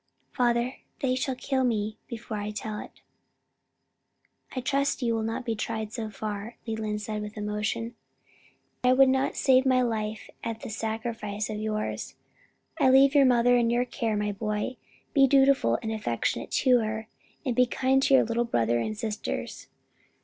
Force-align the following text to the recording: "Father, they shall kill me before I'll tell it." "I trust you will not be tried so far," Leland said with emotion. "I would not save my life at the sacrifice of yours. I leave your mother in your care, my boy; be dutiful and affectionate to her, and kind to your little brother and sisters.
"Father, 0.31 0.77
they 1.01 1.13
shall 1.13 1.35
kill 1.35 1.63
me 1.63 1.99
before 2.07 2.37
I'll 2.37 2.51
tell 2.51 2.79
it." 2.79 3.01
"I 4.55 4.59
trust 4.59 5.03
you 5.03 5.13
will 5.13 5.21
not 5.21 5.45
be 5.45 5.53
tried 5.53 5.93
so 5.93 6.09
far," 6.09 6.57
Leland 6.65 7.01
said 7.03 7.21
with 7.21 7.37
emotion. 7.37 7.93
"I 8.83 8.93
would 8.93 9.09
not 9.09 9.35
save 9.35 9.63
my 9.63 9.83
life 9.83 10.27
at 10.43 10.61
the 10.61 10.71
sacrifice 10.71 11.51
of 11.51 11.59
yours. 11.59 12.15
I 12.79 12.89
leave 12.89 13.13
your 13.13 13.25
mother 13.25 13.55
in 13.55 13.69
your 13.69 13.85
care, 13.85 14.17
my 14.17 14.31
boy; 14.31 14.77
be 15.13 15.27
dutiful 15.27 15.77
and 15.83 15.91
affectionate 15.91 16.49
to 16.49 16.79
her, 16.79 17.07
and 17.45 17.55
kind 17.69 18.01
to 18.01 18.15
your 18.15 18.23
little 18.23 18.43
brother 18.45 18.79
and 18.79 18.97
sisters. 18.97 19.67